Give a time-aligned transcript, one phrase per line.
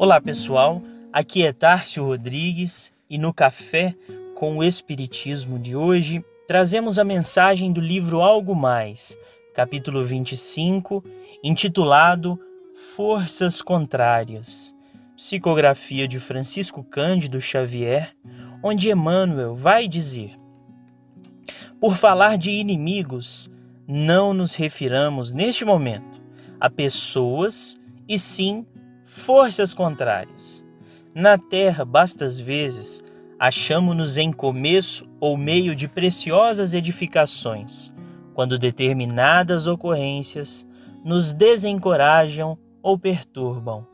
[0.00, 0.80] Olá pessoal,
[1.12, 3.96] aqui é Tárcio Rodrigues e no Café
[4.36, 9.18] com o Espiritismo de hoje trazemos a mensagem do livro Algo Mais,
[9.52, 11.02] capítulo 25,
[11.42, 12.38] intitulado
[12.94, 14.72] Forças Contrárias,
[15.16, 18.14] psicografia de Francisco Cândido Xavier,
[18.62, 20.30] onde Emmanuel vai dizer:
[21.80, 23.50] Por falar de inimigos,
[23.84, 26.22] não nos refiramos neste momento
[26.60, 27.76] a pessoas
[28.08, 28.64] e sim
[29.08, 30.62] forças contrárias.
[31.14, 33.02] Na terra, bastas vezes,
[33.38, 37.90] achamo-nos em começo ou meio de preciosas edificações,
[38.34, 40.68] quando determinadas ocorrências
[41.02, 43.86] nos desencorajam ou perturbam.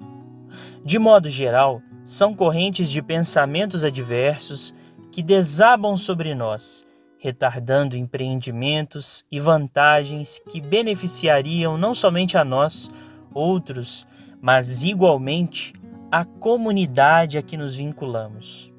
[0.85, 4.75] De modo geral, são correntes de pensamentos adversos
[5.13, 6.85] que desabam sobre nós,
[7.19, 12.91] retardando empreendimentos e vantagens que beneficiariam não somente a nós,
[13.33, 14.05] outros
[14.45, 15.73] mas igualmente
[16.13, 18.71] a comunidade a que nos vinculamos.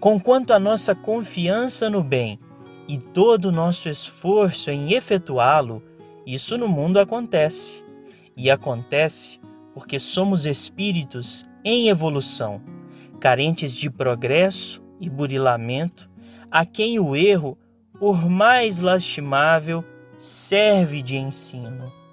[0.00, 2.40] Conquanto a nossa confiança no bem
[2.88, 5.82] e todo o nosso esforço em efetuá-lo,
[6.26, 7.84] isso no mundo acontece.
[8.34, 9.38] E acontece
[9.74, 12.62] porque somos espíritos em evolução,
[13.20, 16.08] carentes de progresso e burilamento,
[16.50, 17.58] a quem o erro,
[17.98, 19.84] por mais lastimável,
[20.16, 22.03] serve de ensino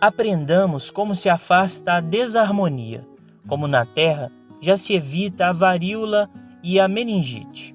[0.00, 3.06] aprendamos como se afasta a desarmonia,
[3.46, 6.30] como na terra já se evita a varíola
[6.62, 7.74] e a meningite.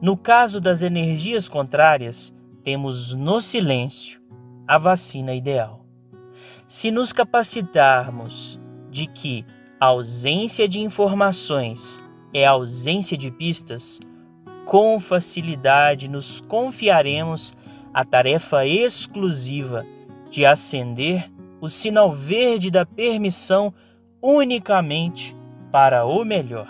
[0.00, 4.20] No caso das energias contrárias, temos no silêncio
[4.66, 5.84] a vacina ideal.
[6.66, 8.60] Se nos capacitarmos
[8.90, 9.44] de que
[9.80, 12.00] a ausência de informações
[12.32, 14.00] é ausência de pistas,
[14.64, 17.52] com facilidade nos confiaremos
[17.92, 19.84] a tarefa exclusiva
[20.34, 21.30] de acender
[21.60, 23.72] o sinal verde da permissão
[24.20, 25.32] unicamente
[25.70, 26.68] para o melhor.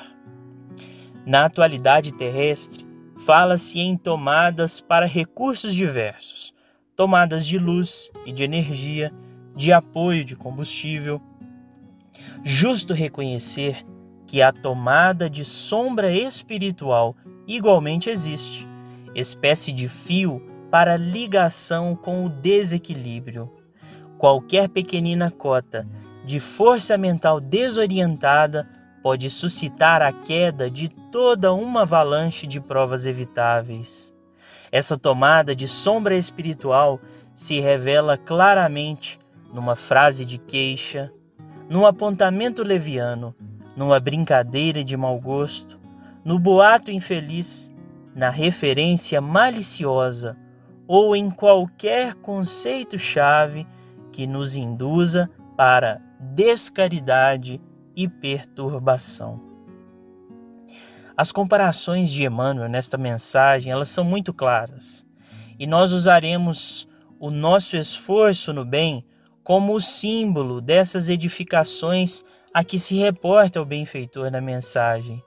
[1.25, 2.85] Na atualidade terrestre,
[3.17, 6.53] fala-se em tomadas para recursos diversos,
[6.95, 9.11] tomadas de luz e de energia,
[9.57, 11.19] de apoio de combustível.
[12.45, 13.83] Justo reconhecer
[14.27, 18.69] que a tomada de sombra espiritual igualmente existe,
[19.15, 23.49] espécie de fio para ligação com o desequilíbrio.
[24.19, 25.87] Qualquer pequenina cota
[26.25, 28.69] de força mental desorientada
[29.01, 34.13] pode suscitar a queda de toda uma avalanche de provas evitáveis.
[34.73, 37.01] Essa tomada de sombra espiritual
[37.37, 39.21] se revela claramente
[39.53, 41.09] numa frase de queixa,
[41.71, 43.33] num apontamento leviano,
[43.77, 45.79] numa brincadeira de mau gosto,
[46.25, 47.71] no boato infeliz,
[48.13, 50.37] na referência maliciosa
[50.87, 53.67] ou em qualquer conceito-chave
[54.13, 57.61] que nos induza para descaridade
[57.97, 59.41] e perturbação.
[61.17, 65.07] As comparações de Emmanuel nesta mensagem, elas são muito claras.
[65.59, 66.89] E nós usaremos
[67.21, 69.05] o nosso esforço no bem
[69.45, 72.23] como o símbolo dessas edificações
[72.53, 75.23] a que se reporta o benfeitor na mensagem.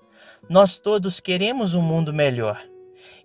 [0.49, 2.61] Nós todos queremos um mundo melhor.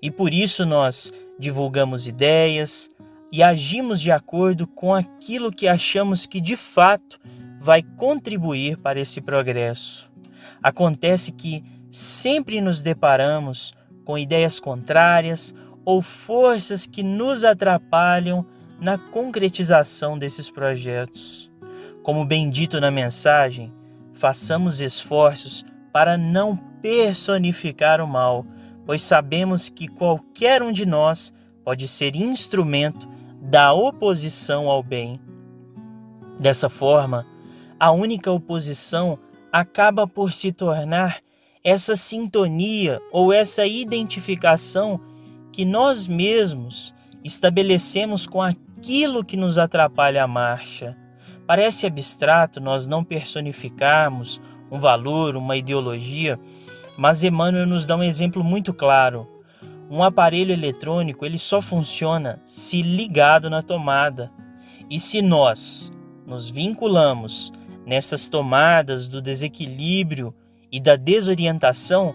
[0.00, 2.88] E por isso nós divulgamos ideias
[3.32, 7.20] e agimos de acordo com aquilo que achamos que de fato
[7.60, 10.10] vai contribuir para esse progresso.
[10.62, 15.52] Acontece que sempre nos deparamos com ideias contrárias
[15.84, 18.46] ou forças que nos atrapalham
[18.80, 21.50] na concretização desses projetos.
[22.04, 23.72] Como bem dito na mensagem,
[24.14, 28.46] façamos esforços para não personificar o mal,
[28.84, 31.32] pois sabemos que qualquer um de nós
[31.64, 33.08] pode ser instrumento
[33.40, 35.20] da oposição ao bem.
[36.38, 37.26] Dessa forma,
[37.78, 39.18] a única oposição
[39.52, 41.20] acaba por se tornar
[41.64, 45.00] essa sintonia ou essa identificação
[45.52, 50.96] que nós mesmos estabelecemos com aquilo que nos atrapalha a marcha.
[51.46, 54.40] Parece abstrato nós não personificarmos
[54.70, 56.40] um valor, uma ideologia,
[56.96, 59.26] mas Emmanuel nos dá um exemplo muito claro.
[59.90, 64.30] Um aparelho eletrônico ele só funciona se ligado na tomada.
[64.88, 65.92] E se nós
[66.26, 67.52] nos vinculamos
[67.84, 70.34] nessas tomadas do desequilíbrio
[70.70, 72.14] e da desorientação,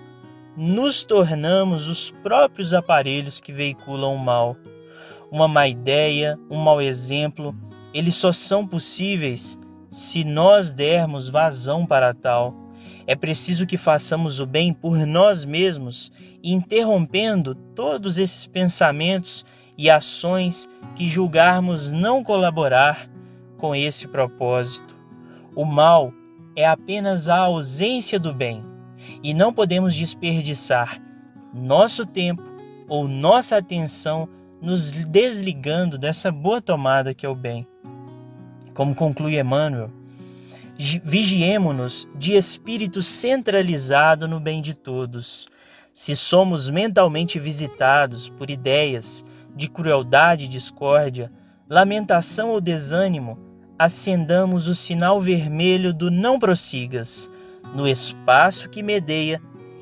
[0.56, 4.56] nos tornamos os próprios aparelhos que veiculam o mal.
[5.32, 7.56] Uma má ideia, um mau exemplo,
[7.94, 9.60] eles só são possíveis
[9.92, 12.56] se nós dermos vazão para tal.
[13.08, 16.12] É preciso que façamos o bem por nós mesmos,
[16.44, 19.46] interrompendo todos esses pensamentos
[19.78, 23.10] e ações que julgarmos não colaborar
[23.58, 24.94] com esse propósito.
[25.56, 26.12] O mal
[26.54, 28.62] é apenas a ausência do bem
[29.24, 31.02] e não podemos desperdiçar
[31.54, 32.44] nosso tempo
[32.90, 34.28] ou nossa atenção
[34.62, 37.66] nos desligando dessa boa tomada que é o bem.
[38.74, 39.92] Como conclui Emmanuel,
[40.78, 45.48] vigiemo-nos de espírito centralizado no bem de todos.
[45.94, 49.26] Se somos mentalmente visitados por ideias
[49.56, 51.32] de crueldade e discórdia,
[51.68, 53.40] lamentação ou desânimo,
[53.78, 57.30] acendamos o sinal vermelho do não prossigas,
[57.74, 59.42] no espaço que medeia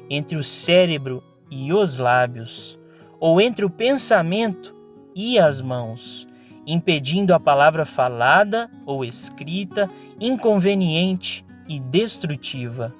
[0.09, 2.79] entre o cérebro e os lábios,
[3.19, 4.75] ou entre o pensamento
[5.15, 6.24] e as mãos,
[6.65, 9.87] impedindo a palavra falada ou escrita
[10.19, 12.93] inconveniente e destrutiva.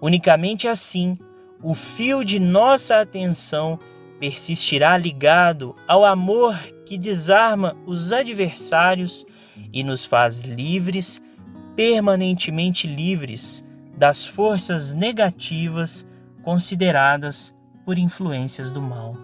[0.00, 1.18] Unicamente assim,
[1.62, 3.78] o fio de nossa atenção
[4.18, 6.56] persistirá ligado ao amor
[6.86, 9.24] que desarma os adversários
[9.72, 11.22] e nos faz livres,
[11.74, 13.64] permanentemente livres
[13.96, 16.06] das forças negativas
[16.42, 19.23] consideradas por influências do mal.